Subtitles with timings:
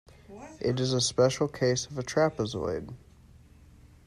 [0.59, 2.91] It is a special case of a trapezoid.